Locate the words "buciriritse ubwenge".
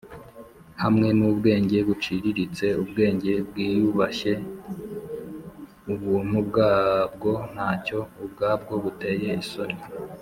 1.87-3.33